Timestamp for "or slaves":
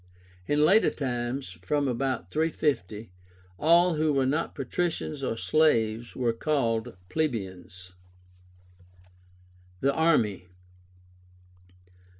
5.21-6.15